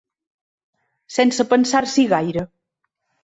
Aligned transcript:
Sense 1.17 1.45
pensar-s'hi 1.51 2.05
gaire. 2.15 2.47